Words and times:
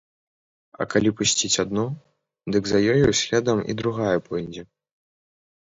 А 0.79 0.85
калі 0.93 1.11
пусціць 1.19 1.61
адну, 1.65 1.83
дык 2.57 2.63
за 2.73 2.79
ёю 2.95 3.07
следам 3.21 3.63
і 3.69 3.79
другая 3.85 4.17
пойдзе. 4.33 4.69